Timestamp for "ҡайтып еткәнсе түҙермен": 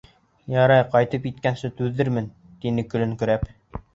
0.93-2.31